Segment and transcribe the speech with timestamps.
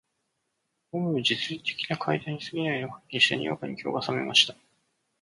[0.91, 4.55] 頗る実利的な階段に過ぎないのを発見して、にわかに興が覚めました